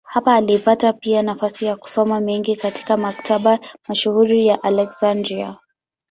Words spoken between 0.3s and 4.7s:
alipata pia nafasi ya kusoma mengi katika maktaba mashuhuri ya